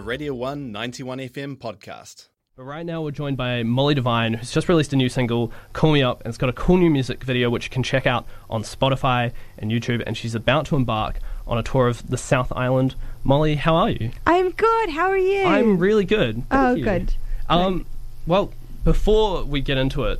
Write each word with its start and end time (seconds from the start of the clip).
a 0.00 0.02
Radio 0.02 0.32
1 0.32 0.72
91 0.72 1.18
FM 1.18 1.58
podcast. 1.58 2.28
But 2.56 2.62
right 2.62 2.86
now 2.86 3.02
we're 3.02 3.10
joined 3.10 3.36
by 3.36 3.62
Molly 3.62 3.94
Devine, 3.94 4.32
who's 4.32 4.50
just 4.50 4.66
released 4.66 4.94
a 4.94 4.96
new 4.96 5.10
single, 5.10 5.52
Call 5.74 5.92
Me 5.92 6.02
Up, 6.02 6.20
and 6.20 6.28
it's 6.30 6.38
got 6.38 6.48
a 6.48 6.54
cool 6.54 6.78
new 6.78 6.88
music 6.88 7.22
video 7.22 7.50
which 7.50 7.64
you 7.64 7.70
can 7.70 7.82
check 7.82 8.06
out 8.06 8.26
on 8.48 8.62
Spotify 8.62 9.30
and 9.58 9.70
YouTube, 9.70 10.02
and 10.06 10.16
she's 10.16 10.34
about 10.34 10.64
to 10.66 10.76
embark 10.76 11.18
on 11.46 11.58
a 11.58 11.62
tour 11.62 11.86
of 11.86 12.08
the 12.08 12.16
South 12.16 12.50
Island. 12.56 12.94
Molly, 13.24 13.56
how 13.56 13.74
are 13.76 13.90
you? 13.90 14.10
I'm 14.26 14.52
good. 14.52 14.88
How 14.88 15.08
are 15.10 15.18
you? 15.18 15.44
I'm 15.44 15.76
really 15.76 16.06
good. 16.06 16.44
Oh, 16.50 16.74
Thank 16.74 16.78
you. 16.78 16.84
good. 16.84 17.14
Um, 17.50 17.84
well, 18.26 18.54
before 18.84 19.44
we 19.44 19.60
get 19.60 19.76
into 19.76 20.04
it, 20.04 20.18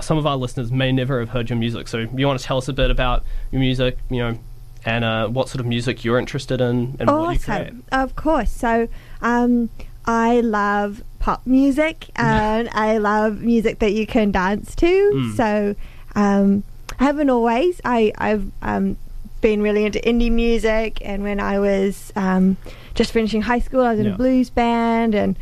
some 0.00 0.18
of 0.18 0.26
our 0.26 0.36
listeners 0.36 0.70
may 0.70 0.92
never 0.92 1.18
have 1.18 1.30
heard 1.30 1.50
your 1.50 1.58
music, 1.58 1.88
so 1.88 1.98
you 1.98 2.28
want 2.28 2.38
to 2.38 2.46
tell 2.46 2.58
us 2.58 2.68
a 2.68 2.72
bit 2.72 2.92
about 2.92 3.24
your 3.50 3.58
music, 3.58 3.98
you 4.08 4.18
know, 4.18 4.38
and 4.86 5.04
uh, 5.04 5.26
what 5.28 5.48
sort 5.50 5.60
of 5.60 5.66
music 5.66 6.04
you're 6.04 6.18
interested 6.18 6.60
in 6.60 6.96
and 6.98 7.10
what 7.10 7.32
you 7.34 7.38
create. 7.40 7.72
Of 7.92 8.16
course. 8.16 8.50
So, 8.50 8.88
um, 9.20 9.68
I 10.06 10.40
love 10.40 11.02
pop 11.18 11.44
music 11.44 12.08
and 12.16 12.68
I 12.72 12.98
love 12.98 13.40
music 13.42 13.80
that 13.80 13.92
you 13.92 14.06
can 14.06 14.30
dance 14.30 14.74
to. 14.76 14.86
Mm. 14.86 15.36
So, 15.36 15.74
um, 16.14 16.62
I 16.98 17.04
haven't 17.04 17.28
always. 17.28 17.80
I, 17.84 18.12
I've 18.16 18.50
um, 18.62 18.96
been 19.40 19.60
really 19.60 19.84
into 19.84 19.98
indie 20.00 20.30
music, 20.30 20.98
and 21.04 21.22
when 21.22 21.40
I 21.40 21.58
was 21.58 22.12
um, 22.16 22.56
just 22.94 23.12
finishing 23.12 23.42
high 23.42 23.58
school, 23.58 23.82
I 23.82 23.90
was 23.90 24.00
in 24.00 24.06
Yeah. 24.06 24.14
a 24.14 24.16
blues 24.16 24.48
band, 24.48 25.14
and 25.14 25.36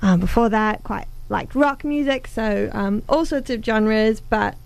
um, 0.00 0.20
before 0.20 0.48
that, 0.50 0.82
quite 0.82 1.06
liked 1.30 1.54
rock 1.54 1.84
music. 1.84 2.26
So, 2.26 2.68
um, 2.72 3.02
all 3.08 3.24
sorts 3.24 3.48
of 3.48 3.64
genres, 3.64 4.20
but 4.20 4.56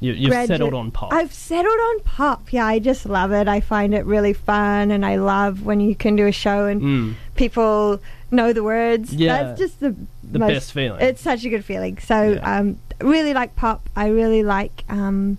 You, 0.00 0.12
you've 0.12 0.30
graduate- 0.30 0.48
settled 0.58 0.74
on 0.74 0.90
pop. 0.92 1.12
I've 1.12 1.32
settled 1.32 1.78
on 1.78 2.00
pop. 2.00 2.52
Yeah, 2.52 2.66
I 2.66 2.78
just 2.78 3.04
love 3.06 3.32
it. 3.32 3.48
I 3.48 3.60
find 3.60 3.94
it 3.94 4.04
really 4.06 4.32
fun, 4.32 4.90
and 4.92 5.04
I 5.04 5.16
love 5.16 5.64
when 5.64 5.80
you 5.80 5.94
can 5.96 6.14
do 6.16 6.26
a 6.26 6.32
show 6.32 6.66
and 6.66 6.80
Mm. 6.80 7.14
people 7.34 8.00
know 8.30 8.52
the 8.52 8.62
words. 8.62 9.12
Yeah. 9.12 9.42
that's 9.42 9.58
just 9.60 9.80
the 9.80 9.96
The 10.22 10.38
most, 10.38 10.48
best 10.52 10.72
feeling. 10.72 11.00
It's 11.00 11.20
such 11.20 11.44
a 11.44 11.48
good 11.48 11.64
feeling. 11.64 11.98
So, 11.98 12.32
Yeah. 12.34 12.58
um, 12.58 12.76
really 13.00 13.34
like 13.34 13.56
pop. 13.56 13.88
I 13.96 14.08
really 14.08 14.42
like, 14.42 14.84
um, 14.88 15.38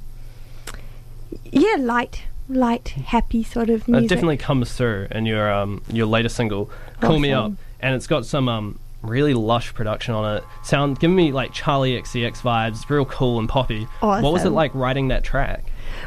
yeah, 1.51 1.75
light, 1.79 2.23
light, 2.47 2.89
happy 2.89 3.43
sort 3.43 3.69
of 3.69 3.87
music. 3.87 4.09
definitely 4.09 4.37
comes 4.37 4.73
through 4.73 5.07
in 5.11 5.25
your 5.25 5.51
um 5.51 5.81
your 5.91 6.05
latest 6.07 6.35
single, 6.35 6.69
"Call 6.99 7.19
Me 7.19 7.31
Up," 7.31 7.51
and 7.79 7.95
it's 7.95 8.07
got 8.07 8.25
some 8.25 8.49
um 8.49 8.79
really 9.01 9.33
lush 9.33 9.73
production 9.73 10.13
on 10.13 10.37
it. 10.37 10.43
Sound 10.63 10.99
giving 10.99 11.15
me 11.15 11.31
like 11.31 11.53
Charli 11.53 11.97
XCX 11.99 12.41
vibes. 12.41 12.69
It's 12.81 12.89
real 12.89 13.05
cool 13.05 13.39
and 13.39 13.47
poppy. 13.47 13.87
What 14.01 14.21
was 14.23 14.43
it 14.45 14.49
like 14.51 14.73
writing 14.75 15.07
that 15.09 15.23
track? 15.23 15.63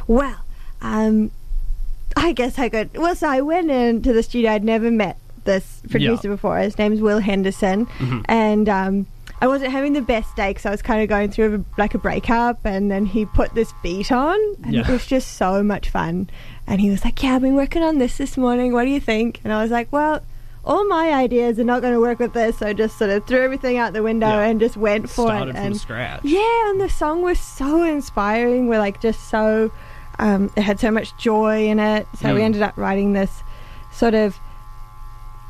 Well, 0.06 0.36
um, 0.82 1.30
I 2.16 2.32
guess 2.32 2.58
I 2.58 2.68
could. 2.68 2.96
Well, 2.96 3.14
so 3.14 3.28
I 3.28 3.40
went 3.40 3.70
into 3.70 4.12
the 4.12 4.22
studio. 4.22 4.50
I'd 4.52 4.64
never 4.64 4.90
met 4.90 5.16
this 5.44 5.82
producer 5.90 6.28
before. 6.28 6.58
His 6.58 6.78
name's 6.78 7.00
Will 7.00 7.18
Henderson, 7.18 7.86
Mhm. 7.98 8.24
and 8.28 8.68
um, 8.68 9.06
I 9.40 9.46
wasn't 9.48 9.72
having 9.72 9.92
the 9.94 10.02
best 10.02 10.36
day 10.36 10.50
because 10.50 10.66
I 10.66 10.70
was 10.70 10.82
kind 10.82 11.02
of 11.02 11.08
going 11.08 11.30
through 11.30 11.64
a, 11.76 11.80
like 11.80 11.94
a 11.94 11.98
breakup. 11.98 12.60
And 12.64 12.90
then 12.90 13.06
he 13.06 13.24
put 13.24 13.54
this 13.54 13.72
beat 13.82 14.12
on, 14.12 14.38
and 14.64 14.74
it 14.76 14.88
was 14.88 15.06
just 15.06 15.32
so 15.36 15.62
much 15.62 15.88
fun. 15.88 16.28
And 16.66 16.80
he 16.80 16.90
was 16.90 17.04
like, 17.04 17.22
"Yeah, 17.22 17.34
I've 17.36 17.42
been 17.42 17.56
working 17.56 17.82
on 17.82 17.98
this 17.98 18.18
this 18.18 18.36
morning. 18.36 18.72
What 18.72 18.84
do 18.84 18.90
you 18.90 19.00
think?" 19.00 19.40
And 19.42 19.52
I 19.52 19.62
was 19.62 19.70
like, 19.70 19.88
"Well." 19.90 20.20
All 20.64 20.86
my 20.86 21.12
ideas 21.12 21.58
are 21.58 21.64
not 21.64 21.82
going 21.82 21.92
to 21.92 22.00
work 22.00 22.20
with 22.20 22.34
this, 22.34 22.58
so 22.58 22.68
I 22.68 22.72
just 22.72 22.96
sort 22.96 23.10
of 23.10 23.24
threw 23.26 23.42
everything 23.42 23.78
out 23.78 23.92
the 23.94 24.02
window 24.02 24.28
Yeah. 24.28 24.42
and 24.44 24.60
just 24.60 24.76
went 24.76 25.08
for 25.10 25.26
Started 25.26 25.50
it. 25.50 25.54
from 25.56 25.66
and 25.66 25.76
scratch. 25.76 26.20
yeah, 26.24 26.70
and 26.70 26.80
the 26.80 26.88
song 26.88 27.22
was 27.22 27.40
so 27.40 27.82
inspiring. 27.82 28.68
We're 28.68 28.78
like 28.78 29.00
just 29.00 29.28
so, 29.28 29.72
um, 30.20 30.52
it 30.56 30.62
had 30.62 30.78
so 30.78 30.92
much 30.92 31.16
joy 31.16 31.66
in 31.66 31.80
it. 31.80 32.06
So 32.20 32.32
we 32.34 32.40
Mm. 32.40 32.44
ended 32.44 32.62
up 32.62 32.74
writing 32.76 33.12
this 33.12 33.42
sort 33.90 34.14
of. 34.14 34.38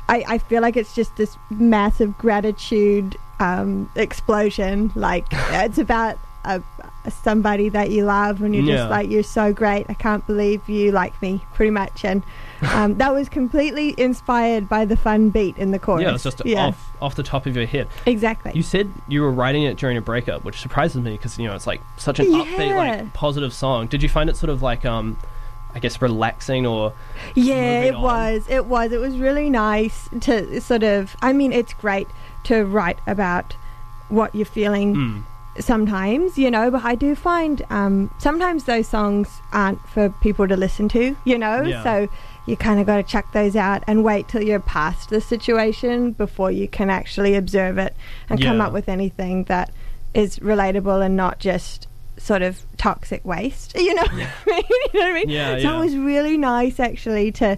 I, 0.09 0.25
I 0.27 0.37
feel 0.39 0.61
like 0.61 0.75
it's 0.75 0.93
just 0.95 1.15
this 1.15 1.37
massive 1.49 2.17
gratitude 2.17 3.15
um, 3.39 3.89
explosion. 3.95 4.91
Like 4.95 5.25
it's 5.31 5.77
about 5.77 6.17
a, 6.43 6.61
somebody 7.09 7.69
that 7.69 7.89
you 7.91 8.05
love, 8.05 8.41
and 8.41 8.55
you're 8.55 8.63
Yeah. 8.63 8.75
just 8.77 8.89
like, 8.89 9.09
you're 9.09 9.23
so 9.23 9.51
great. 9.53 9.85
I 9.89 9.93
can't 9.93 10.25
believe 10.25 10.67
you 10.69 10.91
like 10.91 11.19
me, 11.21 11.41
pretty 11.53 11.71
much. 11.71 12.05
And 12.05 12.23
um, 12.71 12.95
that 12.99 13.13
was 13.13 13.27
completely 13.29 13.93
inspired 13.97 14.69
by 14.69 14.85
the 14.85 14.95
fun 14.95 15.29
beat 15.29 15.57
in 15.57 15.71
the 15.71 15.79
chorus. 15.79 16.03
Yeah, 16.03 16.13
it's 16.15 16.23
just 16.23 16.45
Yeah, 16.45 16.67
off 16.67 16.89
off 17.01 17.15
the 17.15 17.23
top 17.23 17.45
of 17.45 17.55
your 17.57 17.65
head. 17.65 17.87
exactly. 18.05 18.51
You 18.55 18.63
said 18.63 18.89
you 19.09 19.21
were 19.21 19.31
writing 19.31 19.63
it 19.63 19.77
during 19.77 19.97
a 19.97 20.01
breakup, 20.01 20.43
which 20.45 20.61
surprises 20.61 21.01
me 21.01 21.11
because 21.11 21.37
you 21.37 21.47
know 21.47 21.55
it's 21.55 21.67
like 21.67 21.81
such 21.97 22.19
an 22.19 22.27
upbeat, 22.27 22.75
like 22.75 23.13
positive 23.13 23.53
song. 23.53 23.87
Did 23.87 24.01
you 24.01 24.09
find 24.09 24.29
it 24.29 24.37
sort 24.37 24.49
of 24.49 24.61
like 24.61 24.85
um, 24.85 25.17
I 25.75 25.79
guess 25.79 26.01
relaxing 26.01 26.65
or 26.65 26.93
Yeah, 27.35 27.81
it 27.81 27.95
on. 27.95 28.01
was. 28.03 28.45
It 28.47 28.65
was. 28.67 28.91
It 28.93 28.99
was 28.99 29.17
really 29.17 29.49
nice 29.49 30.07
to 30.21 30.61
sort 30.61 30.83
of. 30.83 31.17
I 31.21 31.33
mean, 31.33 31.51
it's 31.51 31.73
great 31.73 32.07
to 32.45 32.63
write 32.63 32.99
about 33.07 33.55
what 34.09 34.33
you're 34.35 34.45
feeling 34.45 34.95
mm, 34.95 35.23
sometimes, 35.59 36.37
you 36.37 36.49
know, 36.49 36.71
but 36.71 36.83
I 36.83 36.95
do 36.95 37.15
find 37.15 37.61
um, 37.69 38.13
sometimes 38.19 38.63
those 38.65 38.87
songs 38.87 39.29
aren't 39.51 39.79
for 39.89 40.09
people 40.21 40.47
to 40.47 40.55
listen 40.57 40.89
to, 40.89 41.15
you 41.25 41.37
know, 41.37 41.61
Yeah. 41.61 41.83
so 41.83 42.07
you 42.45 42.57
kind 42.57 42.79
of 42.79 42.85
got 42.85 42.97
to 42.97 43.03
check 43.03 43.31
those 43.33 43.55
out 43.55 43.83
and 43.87 44.03
wait 44.03 44.27
till 44.27 44.43
you're 44.43 44.59
past 44.59 45.09
the 45.09 45.21
situation 45.21 46.11
before 46.11 46.51
you 46.51 46.67
can 46.67 46.89
actually 46.89 47.35
observe 47.35 47.77
it 47.77 47.95
and 48.29 48.41
come 48.41 48.59
up 48.61 48.73
with 48.73 48.89
anything 48.89 49.45
that 49.45 49.71
is 50.13 50.39
relatable 50.39 51.03
and 51.05 51.15
not 51.15 51.39
just 51.39 51.87
sort 52.17 52.41
of 52.41 52.61
toxic 52.77 53.23
waste, 53.25 53.75
you 53.79 53.93
know, 53.93 54.01
what 54.03 54.11
I 54.11 54.15
mean? 54.15 54.27
you 54.93 54.99
know 54.99 55.05
what 55.05 55.09
I 55.09 55.13
mean? 55.13 55.29
Yeah, 55.29 55.51
so 55.57 55.57
yeah. 55.57 55.77
it 55.77 55.79
was 55.79 55.95
really 55.95 56.37
nice 56.37 56.79
actually 56.79 57.31
to 57.33 57.57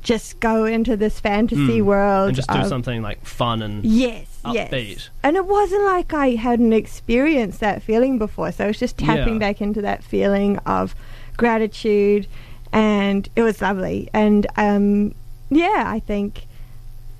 just 0.00 0.40
go 0.40 0.64
into 0.64 0.96
this 0.96 1.20
fantasy 1.20 1.80
mm, 1.80 1.84
world 1.84 2.28
and 2.28 2.36
just 2.36 2.48
do 2.48 2.58
of- 2.58 2.66
something 2.66 3.00
like 3.02 3.24
fun 3.24 3.62
and 3.62 3.84
Yes, 3.84 4.26
yes. 4.52 5.10
And 5.22 5.36
it 5.36 5.46
wasn't 5.46 5.84
like 5.84 6.12
I 6.12 6.30
hadn't 6.30 6.72
experienced 6.72 7.60
that 7.60 7.82
feeling 7.82 8.18
before. 8.18 8.52
So 8.52 8.64
I 8.64 8.66
was 8.68 8.78
just 8.78 8.98
tapping 8.98 9.34
Yeah. 9.34 9.38
back 9.40 9.60
into 9.60 9.80
that 9.82 10.04
feeling 10.04 10.58
of 10.66 10.94
gratitude 11.36 12.26
and 12.72 13.28
it 13.36 13.42
was 13.42 13.62
lovely. 13.62 14.08
And 14.12 14.46
um, 14.56 15.14
yeah, 15.50 15.84
I 15.86 16.00
think 16.00 16.46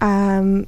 um, 0.01 0.67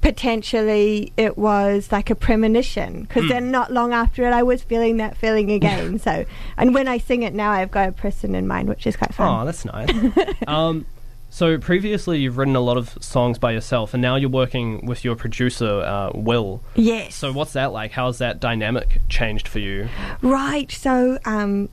potentially 0.00 1.12
it 1.16 1.38
was 1.38 1.90
like 1.92 2.10
a 2.10 2.14
premonition 2.14 3.02
because 3.02 3.22
Hmm. 3.24 3.28
then 3.28 3.50
not 3.52 3.72
long 3.72 3.92
after 3.92 4.26
it 4.26 4.32
I 4.32 4.42
was 4.42 4.62
feeling 4.62 4.96
that 4.98 5.16
feeling 5.16 5.50
again. 5.58 5.98
so 6.00 6.24
and 6.58 6.74
when 6.74 6.88
I 6.88 6.98
sing 6.98 7.22
it 7.22 7.34
now 7.34 7.50
I've 7.52 7.70
got 7.70 7.88
a 7.88 7.92
person 7.92 8.34
in 8.34 8.46
mind 8.48 8.68
which 8.68 8.86
is 8.86 8.96
quite 8.96 9.14
fun. 9.14 9.40
Oh, 9.42 9.44
that's 9.46 9.64
nice. 9.64 9.88
um, 10.48 10.84
so 11.32 11.56
previously 11.56 12.18
you've 12.18 12.36
written 12.36 12.56
a 12.56 12.60
lot 12.60 12.76
of 12.76 12.90
songs 13.00 13.38
by 13.38 13.52
yourself, 13.52 13.94
and 13.94 14.02
now 14.02 14.16
you're 14.16 14.28
working 14.28 14.84
with 14.84 15.02
your 15.02 15.16
producer, 15.16 15.80
uh, 15.80 16.10
Will. 16.14 16.62
yes. 16.74 17.14
So 17.14 17.32
what's 17.32 17.54
that 17.54 17.72
like? 17.72 17.92
How's 17.92 18.18
that 18.18 18.38
dynamic 18.38 19.00
changed 19.08 19.48
for 19.48 19.58
you? 19.58 19.88
Right. 20.20 20.70
So, 20.70 21.18
um, 21.24 21.70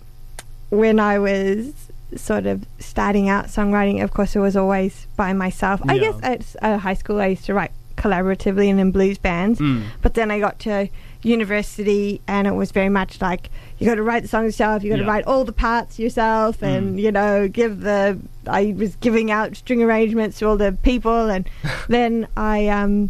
when 0.69 0.97
I 0.97 1.19
was 1.19 1.73
sort 2.15 2.45
of 2.45 2.65
starting 2.79 3.27
out 3.27 3.47
songwriting, 3.47 4.01
of 4.01 4.11
course, 4.11 4.33
it 4.33 4.39
was 4.39 4.55
always 4.55 5.07
by 5.17 5.33
myself. 5.33 5.81
I 5.89 5.97
guess 5.97 6.15
at 6.23 6.55
uh, 6.61 6.77
high 6.77 6.93
school, 6.93 7.19
I 7.19 7.27
used 7.27 7.43
to 7.47 7.53
write 7.53 7.71
collaboratively 7.97 8.69
and 8.69 8.79
in 8.79 8.91
blues 8.91 9.17
bands. 9.17 9.59
Mm. 9.59 9.83
But 10.01 10.13
then 10.13 10.31
I 10.31 10.39
got 10.39 10.57
to 10.59 10.87
university, 11.22 12.22
and 12.28 12.47
it 12.47 12.53
was 12.56 12.72
very 12.72 12.90
much 12.90 13.22
like 13.22 13.50
you 13.78 13.85
got 13.88 13.96
to 13.96 14.03
write 14.03 14.22
the 14.24 14.28
song 14.30 14.44
yourself. 14.46 14.84
You 14.84 14.90
got 14.91 14.97
to 14.97 15.03
Yeah. 15.03 15.09
write 15.09 15.25
all 15.25 15.44
the 15.46 15.52
parts 15.53 16.00
yourself, 16.00 16.62
and 16.62 16.96
Mm. 16.97 17.02
you 17.02 17.12
know, 17.12 17.47
give 17.47 17.81
the. 17.81 18.18
I 18.47 18.74
was 18.78 18.96
giving 18.97 19.30
out 19.31 19.56
string 19.56 19.81
arrangements 19.84 20.40
to 20.40 20.47
all 20.47 20.57
the 20.57 20.72
people, 20.84 21.30
and 21.30 21.47
then 21.90 22.28
I 22.38 22.68
um, 22.68 23.09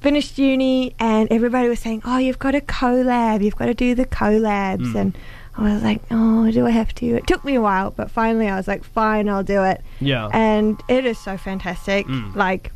finished 0.00 0.38
uni, 0.38 0.94
and 0.98 1.28
everybody 1.30 1.68
was 1.68 1.78
saying, 1.80 2.02
"Oh, 2.04 2.18
you've 2.18 2.38
got 2.38 2.54
a 2.54 2.60
collab. 2.60 3.42
You've 3.42 3.56
got 3.56 3.66
to 3.66 3.74
do 3.74 3.94
the 3.94 4.04
collabs." 4.06 4.92
Mm. 4.92 5.00
And 5.00 5.18
I 5.56 5.72
was 5.74 5.82
like, 5.82 6.02
"Oh, 6.10 6.50
do 6.50 6.66
I 6.66 6.70
have 6.70 6.94
to?" 6.96 7.06
It 7.06 7.26
took 7.26 7.44
me 7.44 7.54
a 7.54 7.60
while, 7.62 7.90
but 7.90 8.10
finally, 8.10 8.48
I 8.48 8.56
was 8.56 8.68
like, 8.68 8.84
"Fine, 8.84 9.28
I'll 9.28 9.42
do 9.44 9.62
it." 9.64 9.80
Yeah. 10.00 10.28
and 10.32 10.80
it 10.88 11.06
is 11.06 11.18
so 11.18 11.36
fantastic. 11.36 12.06
Mm. 12.06 12.34
Like 12.36 12.72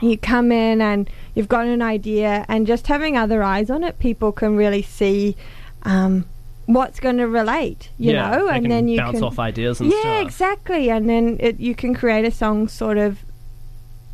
you 0.00 0.16
come 0.18 0.52
in 0.52 0.80
and 0.80 1.08
you've 1.34 1.48
got 1.48 1.66
an 1.66 1.82
idea, 1.82 2.44
and 2.48 2.66
just 2.66 2.86
having 2.86 3.16
other 3.16 3.42
eyes 3.42 3.70
on 3.70 3.84
it, 3.84 3.98
people 3.98 4.32
can 4.32 4.56
really 4.56 4.82
see 4.82 5.36
um, 5.82 6.24
what's 6.66 7.00
going 7.00 7.16
to 7.18 7.26
relate. 7.26 7.90
You 7.98 8.12
yeah, 8.12 8.30
know, 8.30 8.48
and 8.48 8.70
then 8.70 8.88
you 8.88 8.98
bounce 8.98 9.16
can 9.16 9.24
off 9.24 9.38
ideas 9.38 9.80
and 9.80 9.90
yeah, 9.90 10.00
stuff. 10.00 10.22
exactly, 10.22 10.90
and 10.90 11.08
then 11.08 11.36
it, 11.40 11.58
you 11.60 11.74
can 11.74 11.94
create 11.94 12.24
a 12.24 12.30
song 12.30 12.68
sort 12.68 12.98
of 12.98 13.18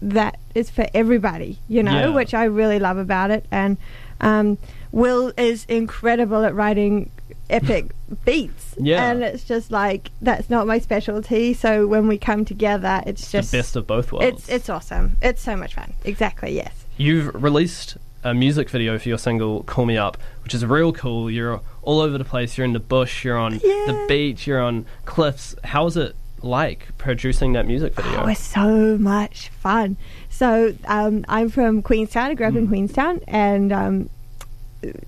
that 0.02 0.38
is 0.54 0.70
for 0.70 0.86
everybody. 0.94 1.58
You 1.68 1.82
know, 1.82 1.92
Yeah. 1.92 2.14
which 2.14 2.34
I 2.34 2.44
really 2.44 2.78
love 2.78 2.98
about 2.98 3.30
it, 3.30 3.44
and 3.50 3.76
um, 4.20 4.58
Will 4.92 5.32
is 5.36 5.64
incredible 5.66 6.44
at 6.44 6.54
writing 6.54 7.10
epic 7.50 7.92
beats. 8.24 8.74
Yeah. 8.78 9.10
And 9.10 9.22
it's 9.22 9.44
just 9.44 9.70
like 9.70 10.10
that's 10.20 10.48
not 10.50 10.66
my 10.66 10.78
specialty. 10.78 11.54
So 11.54 11.86
when 11.86 12.08
we 12.08 12.18
come 12.18 12.44
together, 12.44 13.02
it's, 13.06 13.22
It's 13.22 13.32
just 13.32 13.52
the 13.52 13.58
best 13.58 13.76
of 13.76 13.86
both 13.86 14.12
worlds. 14.12 14.26
it's 14.26 14.48
it's 14.48 14.68
awesome. 14.68 15.16
It's 15.22 15.42
so 15.42 15.56
much 15.56 15.74
fun. 15.74 15.92
Exactly. 16.04 16.54
Yes. 16.54 16.72
You've 16.96 17.34
released 17.34 17.96
a 18.22 18.32
music 18.32 18.70
video 18.70 18.98
for 18.98 19.08
your 19.08 19.18
single 19.18 19.62
"Call 19.64 19.84
Me 19.84 19.96
Up," 19.98 20.16
which 20.42 20.54
is 20.54 20.64
real 20.64 20.92
cool. 20.92 21.30
You're 21.30 21.60
all 21.82 22.00
over 22.00 22.16
the 22.16 22.24
place. 22.24 22.56
You're 22.56 22.64
in 22.64 22.72
the 22.72 22.80
bush. 22.80 23.24
You're 23.24 23.36
on 23.38 23.58
the 23.58 24.04
beach. 24.08 24.46
You're 24.46 24.62
on 24.62 24.86
cliffs. 25.04 25.54
How 25.64 25.86
is 25.86 25.96
it 25.96 26.16
like 26.40 26.88
producing 26.98 27.52
that 27.54 27.66
music 27.66 27.94
video? 27.94 28.18
Oh, 28.18 28.22
it 28.22 28.26
was 28.26 28.38
so 28.38 28.96
much 28.98 29.48
fun. 29.50 29.96
So 30.30 30.74
um, 30.86 31.24
I'm 31.28 31.48
from 31.48 31.82
Queenstown. 31.82 32.30
I 32.30 32.34
grew 32.34 32.46
up 32.46 32.54
in 32.56 32.66
Mm. 32.66 32.70
Queenstown, 32.70 33.20
and 33.28 33.72
um, 33.72 34.10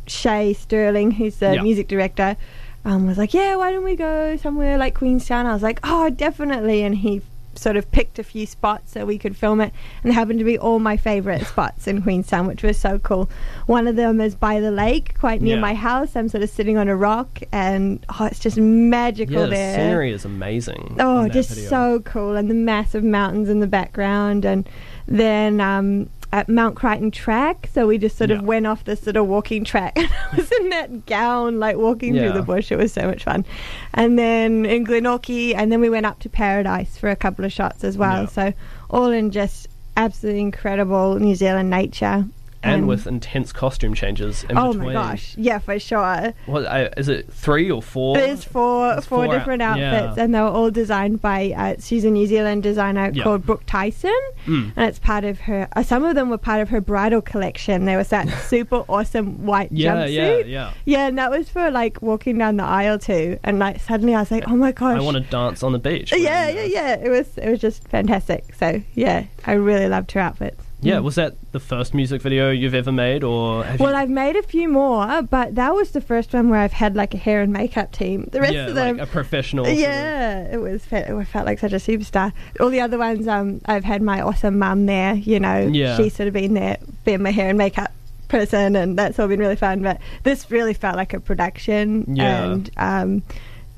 Shay 0.07 0.53
Sterling, 0.53 1.13
who's 1.13 1.37
the 1.37 1.55
Yeah. 1.55 1.63
music 1.63 1.89
director, 1.89 2.37
um, 2.85 3.07
was 3.07 3.19
like, 3.19 3.35
"Yeah, 3.35 3.57
why 3.57 3.73
don't 3.73 3.85
we 3.85 3.97
go 3.97 4.37
somewhere 4.37 4.79
like 4.79 4.95
Queenstown?" 4.95 5.47
I 5.47 5.53
was 5.53 5.63
like, 5.63 5.81
"Oh, 5.85 6.11
definitely." 6.11 6.83
And 6.83 6.95
he 6.97 7.23
sort 7.55 7.75
of 7.75 7.91
picked 7.91 8.19
a 8.19 8.23
few 8.23 8.45
spots 8.45 8.93
so 8.93 9.07
we 9.07 9.17
could 9.17 9.35
film 9.35 9.63
it, 9.63 9.73
and 10.03 10.11
they 10.11 10.15
happened 10.15 10.39
to 10.39 10.45
be 10.45 10.59
all 10.59 10.79
my 10.79 10.95
favourite 10.99 11.47
spots 11.53 11.87
in 11.87 12.03
Queenstown, 12.03 12.47
which 12.47 12.63
was 12.63 12.77
so 12.77 12.99
cool. 12.99 13.31
One 13.67 13.89
of 13.89 13.97
them 13.97 14.21
is 14.21 14.35
by 14.35 14.61
the 14.61 14.71
lake, 14.71 15.15
quite 15.19 15.41
near 15.41 15.55
Yeah. 15.55 15.63
my 15.63 15.73
house. 15.73 16.15
I'm 16.17 16.29
sort 16.29 16.43
of 16.45 16.51
sitting 16.51 16.77
on 16.77 16.87
a 16.89 16.95
rock, 16.95 17.41
and 17.53 18.05
oh, 18.21 18.27
it's 18.27 18.41
just 18.41 18.59
magical 18.59 19.37
yeah, 19.37 19.45
the 19.45 19.51
there. 19.51 19.75
scenery 19.75 20.13
is 20.13 20.27
amazing. 20.27 20.97
Oh, 21.01 21.29
just 21.29 21.49
video. 21.49 21.69
so 21.71 22.01
cool, 22.05 22.37
and 22.37 22.51
the 22.51 22.55
massive 22.55 23.03
mountains 23.03 23.49
in 23.49 23.61
the 23.61 23.67
background, 23.67 24.45
and 24.45 24.69
then 25.09 25.59
um, 25.61 26.11
at 26.37 26.51
Mount 26.51 26.77
Crichton 26.77 27.11
track. 27.11 27.71
So 27.73 27.87
we 27.87 27.97
just 27.97 28.19
sort 28.19 28.29
Yeah. 28.29 28.37
of 28.37 28.43
went 28.43 28.67
off 28.67 28.85
this 28.85 29.01
sort 29.01 29.17
of 29.17 29.27
walking 29.27 29.65
track, 29.65 29.95
I 29.97 30.37
was 30.37 30.53
in 30.53 30.69
that 30.69 31.07
gown, 31.07 31.59
like 31.59 31.77
walking 31.79 32.15
Yeah. 32.15 32.25
through 32.25 32.33
the 32.41 32.43
bush. 32.43 32.71
It 32.71 32.77
was 32.77 32.93
so 32.93 33.07
much 33.07 33.25
fun. 33.25 33.47
And 33.95 34.19
then 34.19 34.67
in 34.67 34.85
Glenorchy, 34.85 35.55
and 35.57 35.73
then 35.73 35.81
we 35.81 35.89
went 35.89 36.05
up 36.05 36.19
to 36.21 36.29
Paradise 36.29 36.99
for 36.99 37.09
a 37.09 37.17
couple 37.17 37.47
of 37.47 37.53
shots 37.53 37.85
as 37.85 37.97
well. 37.97 38.25
Yeah. 38.25 38.29
So 38.29 38.53
all 38.91 39.11
in 39.11 39.31
just 39.31 39.67
absolutely 39.97 40.43
incredible 40.43 41.19
New 41.19 41.35
Zealand 41.35 41.71
nature. 41.71 42.27
And 42.63 42.89
with 42.89 43.07
intense 43.07 43.53
costume 43.53 43.95
changes 43.95 44.45
in 44.51 44.59
oh 44.59 44.73
between. 44.73 44.87
my 44.89 44.93
gosh, 44.95 45.35
yeah, 45.39 45.59
for 45.59 45.79
sure. 45.79 46.35
What 46.47 46.65
uh, 46.67 46.89
is 46.97 47.09
it? 47.09 47.33
Three 47.33 47.71
or 47.71 47.81
four? 47.83 48.17
There's 48.17 48.43
four 48.45 48.95
It's 48.95 49.07
four 49.07 49.25
four 49.25 49.35
out- 49.35 49.39
different 49.39 49.63
outfits, 49.63 50.17
yeah. 50.17 50.23
and 50.25 50.35
they 50.35 50.41
were 50.41 50.47
all 50.49 50.71
designed 50.71 51.21
by 51.21 51.53
uh, 51.57 51.77
she's 51.81 52.05
a 52.05 52.11
New 52.11 52.27
Zealand 52.27 52.63
designer 52.63 53.11
Yeah. 53.15 53.23
called 53.25 53.47
Brooke 53.47 53.65
Tyson, 53.67 54.19
Mm. 54.47 54.73
and 54.77 54.89
it's 54.89 54.99
part 54.99 55.25
of 55.25 55.41
her. 55.41 55.69
Uh, 55.75 55.83
some 55.83 56.05
of 56.05 56.15
them 56.15 56.31
were 56.31 56.39
part 56.39 56.61
of 56.61 56.69
her 56.71 56.81
bridal 56.81 57.21
collection. 57.23 57.85
There 57.85 57.99
was 57.99 58.09
that 58.09 58.29
super 58.49 58.85
awesome 58.89 59.45
white 59.47 59.71
Yeah, 59.73 59.95
jumpsuit. 60.07 60.13
yeah, 60.15 60.39
yeah. 60.47 60.73
Yeah, 60.85 61.07
and 61.09 61.19
that 61.19 61.31
was 61.31 61.49
for 61.49 61.71
like 61.71 62.01
walking 62.03 62.39
down 62.39 62.57
the 62.57 62.65
aisle 62.65 62.99
too, 62.99 63.39
and 63.45 63.59
like 63.59 63.81
suddenly 63.81 64.15
I 64.15 64.21
was 64.21 64.31
like, 64.31 64.45
oh 64.49 64.57
my 64.57 64.73
gosh. 64.73 64.99
I 64.99 65.03
want 65.03 65.17
to 65.17 65.23
dance 65.23 65.63
on 65.63 65.73
the 65.73 65.79
beach. 65.79 66.13
yeah, 66.17 66.49
yeah, 66.49 66.63
yeah. 66.65 66.95
It 66.97 67.11
was 67.11 67.37
it 67.39 67.49
was 67.49 67.61
just 67.61 67.87
fantastic. 67.89 68.55
So 68.55 68.83
yeah, 68.95 69.25
I 69.47 69.53
really 69.53 69.89
loved 69.89 70.13
her 70.13 70.21
outfits. 70.21 70.63
Yeah, 70.81 70.99
was 71.01 71.15
that 71.15 71.35
the 71.53 71.59
first 71.61 71.95
music 71.95 72.21
video 72.21 72.51
you've 72.51 72.75
ever 72.75 72.93
made, 72.93 73.25
or 73.25 73.65
Well? 73.81 73.95
I've 73.95 74.11
made 74.11 74.37
a 74.37 74.43
few 74.43 74.69
more, 74.69 75.23
but 75.23 75.55
that 75.55 75.75
was 75.75 75.93
the 75.93 76.01
first 76.03 76.33
one 76.35 76.51
where 76.51 76.61
I've 76.61 76.73
had 76.73 76.95
like 76.95 77.15
a 77.15 77.17
hair 77.17 77.41
and 77.41 77.53
makeup 77.53 77.93
team. 77.93 78.29
The 78.31 78.41
rest 78.41 78.53
yeah, 78.55 78.67
of 78.67 78.75
them, 78.75 78.99
like 78.99 79.09
a 79.09 79.11
professional. 79.11 79.65
sort 79.65 79.75
of- 79.75 79.81
Yeah, 79.81 80.43
it 80.53 80.61
was. 80.61 80.83
It 80.93 81.25
felt 81.29 81.47
like 81.47 81.59
such 81.59 81.73
a 81.73 81.77
superstar. 81.77 82.33
All 82.61 82.69
the 82.69 82.81
other 82.83 82.99
ones, 82.99 83.27
um, 83.27 83.61
I've 83.67 83.85
had 83.85 84.03
my 84.03 84.21
awesome 84.21 84.59
mum 84.59 84.87
there. 84.87 85.15
You 85.15 85.41
know, 85.41 85.59
Yeah. 85.73 85.97
she's 85.97 86.15
sort 86.15 86.27
of 86.29 86.35
been 86.35 86.55
there, 86.55 86.77
being 87.05 87.23
my 87.23 87.31
hair 87.33 87.49
and 87.49 87.57
makeup 87.59 87.91
person, 88.29 88.77
and 88.77 88.99
that's 88.99 89.19
all 89.19 89.29
been 89.29 89.41
really 89.41 89.57
fun. 89.57 89.83
But 89.83 89.99
this 90.25 90.51
really 90.51 90.75
felt 90.75 90.97
like 90.97 91.15
a 91.15 91.21
production, 91.21 92.05
Yeah. 92.15 92.45
and 92.53 92.71
um, 92.77 93.23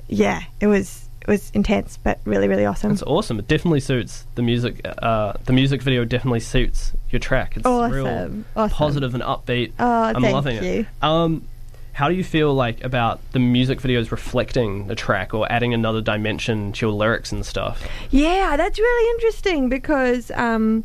yeah, 0.08 0.42
it 0.60 0.66
was 0.66 1.07
was 1.28 1.50
intense, 1.54 1.98
but 2.02 2.18
really, 2.24 2.48
really 2.48 2.64
awesome. 2.64 2.92
It's 2.92 3.02
awesome. 3.02 3.38
It 3.38 3.46
definitely 3.46 3.80
suits 3.80 4.26
the 4.34 4.42
music. 4.42 4.80
Uh, 4.84 5.34
the 5.44 5.52
music 5.52 5.82
video 5.82 6.04
definitely 6.04 6.40
suits 6.40 6.92
your 7.10 7.20
track. 7.20 7.56
It's 7.56 7.66
real 7.66 8.06
awesome, 8.06 8.44
awesome. 8.56 8.76
positive 8.76 9.14
and 9.14 9.22
upbeat. 9.22 9.72
Oh, 9.78 10.02
I'm 10.02 10.22
thank 10.22 10.34
loving 10.34 10.56
you. 10.56 10.62
it. 10.62 10.86
Um, 11.02 11.46
how 11.92 12.08
do 12.08 12.14
you 12.14 12.24
feel 12.24 12.54
like 12.54 12.82
about 12.84 13.20
the 13.32 13.40
music 13.40 13.80
videos 13.80 14.10
reflecting 14.10 14.86
the 14.86 14.94
track 14.94 15.34
or 15.34 15.50
adding 15.50 15.74
another 15.74 16.00
dimension 16.00 16.72
to 16.72 16.86
your 16.86 16.94
lyrics 16.94 17.32
and 17.32 17.44
stuff? 17.44 17.86
Yeah, 18.10 18.56
that's 18.56 18.78
really 18.78 19.10
interesting 19.16 19.68
because 19.68 20.30
um, 20.30 20.84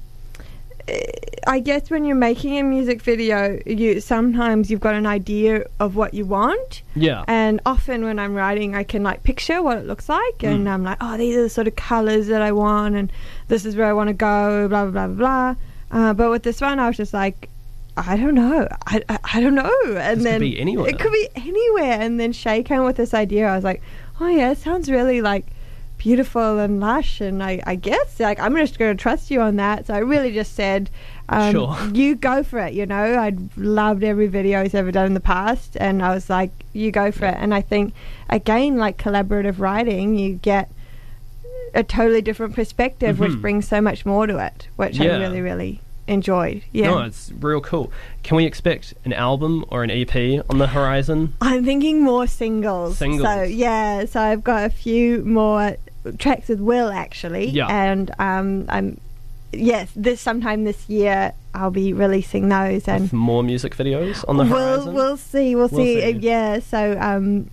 I 1.45 1.59
guess 1.59 1.89
when 1.89 2.05
you're 2.05 2.15
making 2.15 2.57
a 2.57 2.63
music 2.63 3.01
video, 3.01 3.59
you 3.65 3.99
sometimes 3.99 4.71
you've 4.71 4.79
got 4.79 4.95
an 4.95 5.05
idea 5.05 5.65
of 5.79 5.95
what 5.95 6.13
you 6.13 6.25
want, 6.25 6.81
Yeah. 6.95 7.23
and 7.27 7.59
often 7.65 8.03
when 8.03 8.17
I'm 8.19 8.33
writing, 8.33 8.75
I 8.75 8.83
can 8.83 9.03
like 9.03 9.23
picture 9.23 9.61
what 9.61 9.77
it 9.77 9.85
looks 9.85 10.07
like, 10.09 10.37
Mm. 10.39 10.55
and 10.55 10.69
I'm 10.69 10.83
like, 10.83 10.97
oh, 11.01 11.17
these 11.17 11.35
are 11.35 11.43
the 11.43 11.49
sort 11.49 11.67
of 11.67 11.75
colors 11.75 12.27
that 12.27 12.41
I 12.41 12.51
want, 12.53 12.95
and 12.95 13.11
this 13.49 13.65
is 13.65 13.75
where 13.75 13.87
I 13.87 13.93
want 13.93 14.07
to 14.07 14.13
go, 14.13 14.67
blah 14.69 14.85
blah 14.85 15.07
blah 15.07 15.15
blah. 15.15 15.55
Uh, 15.91 16.13
but 16.13 16.29
with 16.31 16.43
this 16.43 16.61
one, 16.61 16.79
I 16.79 16.87
was 16.87 16.97
just 16.97 17.13
like. 17.13 17.49
I 17.95 18.17
don't 18.17 18.33
know. 18.33 18.67
I, 18.87 19.03
I, 19.07 19.19
I 19.35 19.39
don't 19.39 19.53
know. 19.53 19.69
And 19.85 20.19
This 20.21 20.25
could 20.25 20.25
then 20.25 20.39
be 20.39 20.59
anywhere. 20.59 20.89
It 20.89 20.97
could 20.97 21.11
be 21.11 21.27
anywhere. 21.35 22.01
And 22.01 22.19
then 22.19 22.31
Shay 22.33 22.63
came 22.63 22.83
with 22.85 22.95
this 22.95 23.13
idea. 23.13 23.47
I 23.47 23.53
was 23.53 23.63
like, 23.63 23.83
oh 24.19 24.25
yeah, 24.29 24.49
it 24.49 24.57
sounds 24.57 24.89
really 24.89 25.21
like 25.21 25.45
beautiful 26.03 26.59
and 26.59 26.79
lush. 26.81 27.21
And 27.21 27.41
I, 27.41 27.61
I 27.65 27.75
guess 27.75 28.19
like 28.19 28.39
I'm 28.39 28.55
just 28.57 28.77
going 28.77 28.95
to 28.95 29.01
trust 29.01 29.31
you 29.31 29.39
on 29.41 29.55
that. 29.55 29.87
So 29.87 29.93
I 29.93 29.99
really 29.99 30.33
just 30.33 30.53
said, 30.53 30.89
um, 31.29 31.51
Sure. 31.53 31.77
you 31.93 32.15
go 32.15 32.43
for 32.43 32.59
it. 32.59 32.73
You 32.73 32.85
know, 32.85 33.17
I'd 33.19 33.55
loved 33.57 34.03
every 34.03 34.27
video 34.27 34.61
he's 34.63 34.75
ever 34.75 34.91
done 34.91 35.05
in 35.05 35.13
the 35.13 35.21
past, 35.21 35.77
and 35.79 36.03
I 36.03 36.13
was 36.13 36.29
like, 36.29 36.51
you 36.73 36.91
go 36.91 37.11
for 37.11 37.25
it. 37.25 37.35
And 37.39 37.53
I 37.53 37.61
think 37.61 37.93
again, 38.29 38.77
like 38.77 38.97
collaborative 38.97 39.59
writing, 39.59 40.17
you 40.19 40.33
get 40.35 40.69
a 41.73 41.83
totally 41.83 42.21
different 42.21 42.53
perspective, 42.53 43.19
which 43.19 43.31
Mhm. 43.31 43.41
brings 43.41 43.67
so 43.67 43.79
much 43.81 44.05
more 44.05 44.27
to 44.27 44.37
it, 44.37 44.67
which 44.75 44.99
I 44.99 45.05
really, 45.05 45.41
really 45.41 45.79
enjoyed. 46.05 46.61
Yeah. 46.73 46.87
No, 46.91 46.99
it's 47.03 47.31
real 47.39 47.61
cool. 47.61 47.89
Can 48.23 48.35
we 48.35 48.45
expect 48.45 48.93
an 49.05 49.13
album 49.13 49.63
or 49.69 49.83
an 49.83 49.89
EP 49.89 50.41
on 50.49 50.57
the 50.57 50.67
horizon? 50.67 51.33
I'm 51.39 51.63
thinking 51.63 52.03
more 52.03 52.27
singles. 52.27 52.97
Singles. 52.97 53.23
So 53.23 53.43
yeah, 53.43 54.03
so 54.05 54.19
I've 54.19 54.43
got 54.43 54.65
a 54.65 54.69
few 54.69 55.23
more 55.23 55.77
tracks 56.17 56.49
with 56.49 56.59
Will 56.59 56.89
actually. 56.89 57.47
Yeah. 57.49 57.67
And 57.67 58.11
um, 58.19 58.65
I'm 58.69 58.99
yes, 59.51 59.89
this 59.95 60.19
sometime 60.21 60.63
this 60.63 60.89
year 60.89 61.33
I'll 61.53 61.69
be 61.71 61.93
releasing 61.93 62.49
those 62.49 62.87
and 62.87 63.03
With 63.03 63.13
more 63.13 63.43
music 63.43 63.75
videos 63.75 64.23
on 64.27 64.37
the 64.37 64.43
we'll 64.45 64.57
horizon? 64.77 64.93
we'll 64.93 65.17
see 65.17 65.55
we'll, 65.55 65.67
We'll 65.69 65.79
see. 65.85 66.01
see. 66.01 66.09
Yeah. 66.19 66.59
So 66.59 66.97
um, 66.99 67.49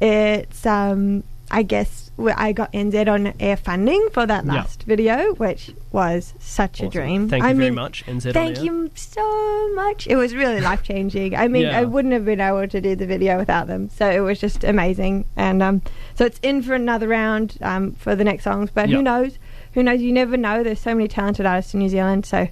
it's 0.00 0.66
um, 0.66 1.22
I 1.50 1.62
guess 1.62 2.01
I 2.18 2.52
got 2.52 2.72
NZ 2.72 3.08
on 3.08 3.32
air 3.40 3.56
funding 3.56 4.08
for 4.12 4.26
that 4.26 4.44
Yeah. 4.44 4.52
last 4.54 4.82
video, 4.84 5.32
which 5.34 5.70
was 5.90 6.34
such 6.38 6.80
a 6.80 6.88
dream. 6.88 7.28
Thank 7.28 7.42
you 7.42 7.48
I 7.48 7.52
very 7.54 7.66
mean, 7.70 7.74
much, 7.74 8.04
NZ 8.06 8.26
on 8.28 8.32
Thank 8.34 8.62
you 8.62 8.90
so 8.94 9.74
much. 9.74 10.06
It 10.06 10.16
was 10.16 10.34
really 10.34 10.60
life 10.60 10.82
changing. 10.82 11.34
I 11.34 11.48
mean, 11.48 11.62
Yeah. 11.62 11.80
I 11.80 11.84
wouldn't 11.84 12.12
have 12.12 12.24
been 12.24 12.40
able 12.40 12.68
to 12.68 12.80
do 12.80 12.94
the 12.94 13.06
video 13.06 13.38
without 13.38 13.66
them. 13.66 13.88
So 13.90 14.08
it 14.08 14.20
was 14.20 14.38
just 14.38 14.62
amazing. 14.62 15.24
And 15.36 15.62
um, 15.62 15.82
so 16.14 16.24
it's 16.26 16.38
in 16.42 16.62
for 16.62 16.74
another 16.74 17.08
round 17.08 17.56
um, 17.62 17.92
for 17.92 18.14
the 18.14 18.24
next 18.24 18.44
songs. 18.44 18.70
But 18.72 18.88
Yeah. 18.88 18.96
who 18.96 19.02
knows? 19.02 19.38
Who 19.74 19.82
knows? 19.82 20.00
You 20.00 20.12
never 20.12 20.36
know. 20.36 20.62
There's 20.62 20.80
so 20.80 20.94
many 20.94 21.08
talented 21.08 21.46
artists 21.46 21.72
in 21.74 21.80
New 21.80 21.88
Zealand. 21.88 22.26
So 22.26 22.46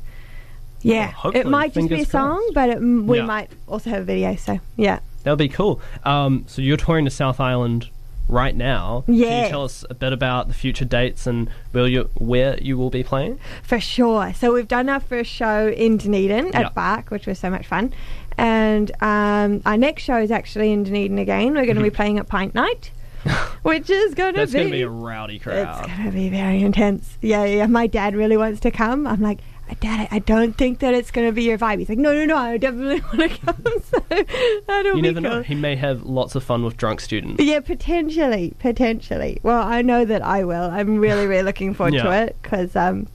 yeah, 0.82 1.12
Well, 1.22 1.36
it 1.36 1.46
might 1.46 1.74
just 1.74 1.88
be 1.90 2.00
a 2.00 2.04
song, 2.06 2.38
crossed. 2.38 2.54
but 2.54 2.70
it, 2.70 2.80
we 2.80 3.18
Yeah. 3.18 3.26
might 3.26 3.50
also 3.68 3.90
have 3.90 4.00
a 4.00 4.04
video. 4.04 4.34
So 4.36 4.58
yeah. 4.76 5.00
That 5.24 5.32
would 5.32 5.38
be 5.38 5.48
cool. 5.48 5.80
Um, 6.04 6.44
so 6.46 6.62
you're 6.62 6.78
touring 6.78 7.04
to 7.04 7.10
South 7.10 7.38
Island 7.40 7.90
right 8.30 8.54
now. 8.54 9.02
Can 9.06 9.14
you 9.14 9.48
tell 9.48 9.64
us 9.64 9.84
a 9.90 9.94
bit 9.94 10.12
about 10.12 10.48
the 10.48 10.54
future 10.54 10.84
dates 10.84 11.26
and 11.26 11.50
where 11.72 11.86
you 11.86 12.08
where 12.14 12.58
you 12.60 12.78
will 12.78 12.90
be 12.90 13.02
playing? 13.02 13.38
For 13.62 13.80
sure. 13.80 14.32
So 14.34 14.52
we've 14.54 14.68
done 14.68 14.88
our 14.88 15.00
first 15.00 15.30
show 15.30 15.68
in 15.68 15.96
Dunedin 15.98 16.54
at 16.54 16.62
Yeah. 16.62 16.68
Bark, 16.70 17.10
which 17.10 17.26
was 17.26 17.38
so 17.38 17.50
much 17.50 17.66
fun. 17.66 17.92
And 18.38 18.90
um, 19.02 19.60
our 19.66 19.76
next 19.76 20.04
show 20.04 20.16
is 20.16 20.30
actually 20.30 20.72
in 20.72 20.84
Dunedin 20.84 21.18
again. 21.18 21.54
We're 21.54 21.66
going 21.66 21.76
to 21.76 21.82
be 21.82 21.90
playing 21.90 22.18
at 22.18 22.26
Pint 22.28 22.54
Night, 22.54 22.90
which 23.62 23.90
is 23.90 24.14
going 24.14 24.34
to 24.34 24.40
Mm-hmm. 24.40 24.52
That's 24.52 24.52
going 24.52 24.66
to 24.66 24.72
be 24.72 24.82
a 24.82 24.88
rowdy 24.88 25.38
crowd. 25.38 25.84
It's 25.84 25.86
going 25.94 26.06
to 26.06 26.12
be 26.12 26.28
very 26.30 26.62
intense. 26.62 27.18
Yeah, 27.20 27.44
yeah. 27.44 27.66
My 27.66 27.86
dad 27.86 28.14
really 28.14 28.36
wants 28.38 28.60
to 28.60 28.70
come. 28.70 29.06
I'm 29.06 29.20
like, 29.20 29.40
Dad, 29.80 30.08
I 30.10 30.16
I 30.16 30.18
don't 30.20 30.56
think 30.56 30.80
that 30.80 30.94
it's 30.94 31.10
going 31.10 31.26
to 31.28 31.32
be 31.32 31.42
your 31.44 31.58
vibe. 31.58 31.78
He's 31.78 31.88
like, 31.88 31.98
No, 31.98 32.12
no, 32.12 32.24
no. 32.24 32.36
I 32.36 32.56
definitely 32.56 33.00
want 33.18 33.30
to 33.32 33.38
come. 33.38 33.64
so 33.84 34.24
that'll 34.66 34.96
you 34.96 35.02
never 35.02 35.20
cool. 35.20 35.30
know. 35.30 35.42
He 35.42 35.54
may 35.54 35.76
have 35.76 36.02
lots 36.02 36.34
of 36.34 36.42
fun 36.42 36.64
with 36.64 36.76
drunk 36.76 37.00
students. 37.00 37.42
Yeah, 37.42 37.60
potentially, 37.60 38.54
potentially. 38.58 39.38
Well, 39.42 39.62
I 39.62 39.82
know 39.82 40.04
that 40.04 40.22
I 40.22 40.44
will. 40.44 40.70
I'm 40.70 40.98
really, 40.98 41.26
really 41.26 41.42
looking 41.44 41.74
forward 41.74 41.94
to 41.94 42.10
it 42.10 42.36
because, 42.42 42.74
um, 42.74 43.06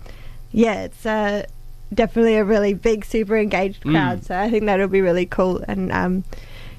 yeah, 0.52 0.84
it's 0.84 1.06
uh, 1.06 1.46
definitely 1.94 2.36
a 2.36 2.44
really 2.46 2.74
big, 2.74 3.04
super 3.06 3.38
engaged 3.38 3.84
Mm. 3.84 3.92
crowd. 3.92 4.24
So 4.24 4.40
I 4.40 4.50
think 4.50 4.66
that'll 4.66 4.88
be 4.88 5.02
really 5.02 5.26
cool. 5.26 5.64
And 5.68 5.92
um, 5.92 6.24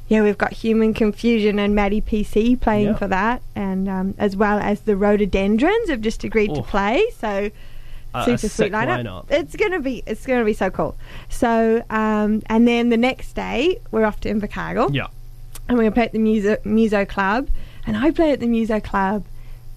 yeah, 0.09 0.23
we've 0.23 0.39
got 0.39 0.53
Human 0.53 0.95
Confusion 0.95 1.59
and 1.59 1.75
Maddie 1.75 2.01
PC 2.01 2.61
playing 2.61 2.87
Yeah. 2.87 2.97
for 2.97 3.09
that, 3.09 3.43
and 3.55 3.89
um, 3.89 4.15
as 4.19 4.37
well 4.37 4.59
as 4.59 4.81
the 4.83 4.97
Rhododendrons 4.97 5.91
have 5.91 6.01
just 6.01 6.23
agreed 6.25 6.55
to 6.55 6.63
play. 6.63 7.05
So 7.19 7.51
A- 8.15 8.19
a 8.21 8.25
super 8.25 8.39
sick 8.39 8.51
sweet 8.53 8.73
lineup. 8.73 9.03
lineup. 9.05 9.27
It's 9.31 9.57
gonna 9.57 9.81
be 9.81 10.03
it's 10.07 10.25
gonna 10.27 10.45
be 10.45 10.53
so 10.55 10.71
cool. 10.71 10.97
So 11.29 11.83
um, 11.91 12.43
and 12.47 12.67
then 12.67 12.89
the 12.89 12.97
next 12.97 13.35
day 13.35 13.79
we're 13.91 14.05
off 14.05 14.21
to 14.21 14.33
Invercargill 14.33 14.95
Yeah. 14.95 15.07
and 15.69 15.77
we're 15.77 15.85
gonna 15.85 15.95
play 15.95 16.05
at 16.05 16.13
the 16.13 16.19
Muso, 16.19 16.57
Muso 16.65 17.05
Club. 17.05 17.49
And 17.87 17.97
I 17.97 18.11
played 18.11 18.33
at 18.33 18.41
the 18.41 18.47
Muso 18.49 18.81
Club, 18.81 19.25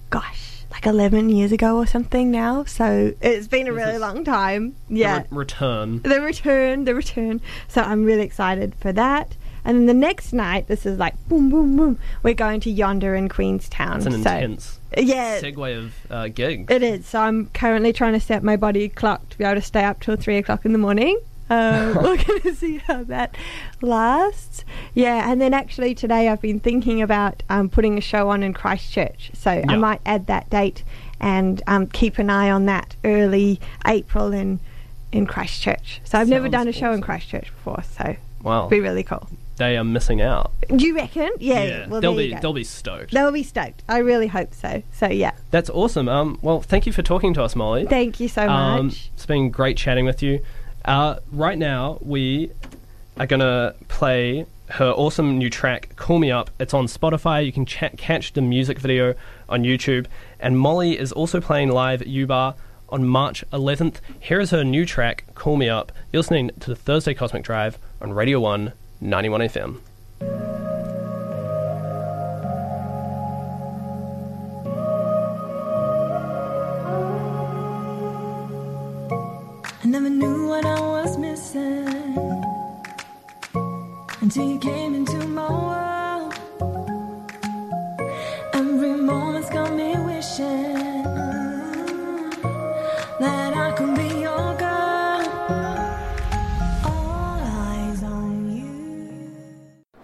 gosh, 0.10 0.64
like 0.72 0.86
11 0.88 1.30
years 1.30 1.52
ago 1.52 1.76
or 1.78 1.86
something 1.86 2.32
now. 2.32 2.64
So 2.64 3.14
it's 3.22 3.48
been 3.48 3.68
a 3.68 3.74
really 3.74 3.98
long 4.00 4.24
time. 4.24 4.76
The 4.90 4.96
Yeah. 4.96 5.18
re- 5.18 5.26
return. 5.32 6.02
The 6.02 6.20
return, 6.22 6.86
the 6.86 6.96
return. 6.96 7.40
So 7.68 7.82
I'm 7.82 8.06
really 8.06 8.24
excited 8.24 8.74
for 8.80 8.92
that. 8.94 9.36
And 9.70 9.78
then 9.78 9.86
the 9.86 9.94
next 9.94 10.34
night, 10.34 10.68
this 10.68 10.88
is 10.88 10.98
like 10.98 11.14
boom, 11.28 11.52
boom, 11.52 11.78
boom. 11.78 12.00
We're 12.24 12.34
going 12.34 12.60
to 12.62 12.72
Yonder 12.72 13.14
in 13.14 13.30
Queenstown. 13.30 13.98
It's 13.98 14.08
an 14.08 14.24
so, 14.24 14.32
intense 14.32 14.80
yeah, 14.98 15.40
segue 15.40 15.78
of 15.78 15.94
uh, 16.10 16.28
gigs. 16.30 16.74
it 16.74 16.82
is. 16.82 17.06
So 17.06 17.20
I'm 17.20 17.46
currently 17.50 17.94
trying 17.94 18.14
to 18.14 18.20
set 18.20 18.42
my 18.42 18.56
body 18.58 18.90
clock 18.90 19.30
to 19.30 19.38
be 19.38 19.44
able 19.44 19.62
to 19.62 19.62
stay 19.62 19.84
up 19.84 20.00
till 20.00 20.16
three 20.16 20.38
o'clock 20.38 20.66
in 20.66 20.72
the 20.72 20.80
morning. 20.80 21.20
Uh, 21.52 21.94
we're 22.02 22.18
going 22.18 22.42
to 22.42 22.56
see 22.56 22.78
how 22.78 23.04
that 23.04 23.36
lasts. 23.80 24.66
Yeah, 24.96 25.32
and 25.32 25.40
then 25.40 25.54
actually 25.54 25.94
today 25.94 26.30
I've 26.30 26.42
been 26.42 26.60
thinking 26.60 27.04
about 27.04 27.44
um, 27.48 27.70
putting 27.70 27.96
a 27.96 28.02
show 28.02 28.30
on 28.30 28.42
in 28.42 28.56
Christchurch. 28.56 29.30
So 29.36 29.52
I 29.52 29.76
might 29.76 30.02
add 30.04 30.26
that 30.26 30.50
date 30.50 30.84
and 31.20 31.62
um, 31.68 31.86
keep 31.86 32.18
an 32.18 32.32
eye 32.32 32.50
on 32.50 32.66
that 32.66 32.96
early 33.04 33.60
April 33.86 34.34
in 34.34 34.60
in 35.12 35.28
Christchurch. 35.28 36.02
So 36.06 36.18
I've 36.18 36.28
never 36.28 36.50
done 36.50 36.68
a 36.68 36.72
show 36.72 36.92
in. 36.92 37.02
Christchurch 37.02 37.52
before. 37.54 37.84
So 37.84 38.16
Wow, 38.42 38.68
be 38.68 38.80
really 38.80 39.04
cool. 39.04 39.28
They 39.60 39.78
are 39.78 39.84
missing 39.84 40.22
out. 40.22 40.52
Do 40.76 40.84
you 40.88 40.96
reckon? 40.96 41.30
Yeah. 41.38 41.88
well, 41.88 42.02
they'll 42.02 42.16
be 42.16 42.34
they'll 42.42 42.54
be 42.54 42.64
stoked. 42.64 43.12
They'll 43.12 43.32
be 43.32 43.44
stoked. 43.44 43.84
I 43.88 44.00
really 44.00 44.28
hope 44.28 44.54
so. 44.56 44.82
So 44.94 45.08
yeah, 45.08 45.32
That's 45.52 45.70
awesome. 45.70 46.10
Um, 46.10 46.40
well, 46.42 46.62
thank 46.62 46.88
you 46.88 46.92
for 46.94 47.04
talking 47.04 47.34
to 47.36 47.44
us, 47.44 47.56
Molly. 47.56 47.86
thank 47.86 48.20
you 48.20 48.28
so 48.28 48.48
Um, 48.50 48.88
much. 48.88 49.12
it's 49.14 49.28
been 49.28 49.52
great 49.52 49.78
chatting 49.78 50.06
with 50.06 50.24
you. 50.24 50.40
Uh, 50.86 51.18
right 51.32 51.58
now, 51.60 52.00
we 52.02 52.50
are 53.20 53.28
going 53.28 53.42
to 53.42 53.76
play 53.90 54.46
her 54.70 54.92
awesome 54.92 55.38
new 55.38 55.50
track, 55.50 55.96
Call 55.96 56.20
Me 56.20 56.32
Up. 56.32 56.50
It's 56.60 56.74
on 56.74 56.86
Spotify. 56.86 57.46
You 57.46 57.52
can 57.52 57.66
ch- 57.66 57.96
catch 57.98 58.34
the 58.34 58.42
music 58.42 58.80
video 58.80 59.14
on 59.50 59.64
YouTube. 59.64 60.06
And 60.40 60.58
Molly 60.58 60.98
is 60.98 61.12
also 61.12 61.42
playing 61.42 61.70
live 61.70 62.02
at 62.02 62.08
U-Bar 62.08 62.56
on 62.90 63.06
March 63.08 63.44
11th. 63.52 63.96
Here 64.20 64.40
is 64.40 64.52
her 64.52 64.64
new 64.64 64.86
track, 64.86 65.26
Call 65.36 65.58
Me 65.58 65.68
Up. 65.68 65.92
You're 66.14 66.20
listening 66.22 66.52
to 66.62 66.70
the 66.70 66.76
Thursday 66.76 67.14
Cosmic 67.14 67.44
Drive 67.44 67.78
on 68.00 68.14
Radio 68.14 68.40
1 68.40 68.72
91 69.02 69.42
FM. 69.50 69.89